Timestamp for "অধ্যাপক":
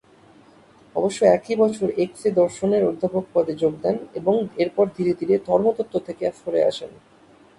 2.85-3.23